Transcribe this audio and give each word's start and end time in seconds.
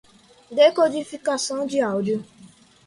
decodificação 0.49 1.63
de 1.63 1.79
áudio 1.79 2.25